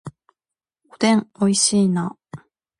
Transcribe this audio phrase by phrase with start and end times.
[0.91, 2.17] おでん美味しいな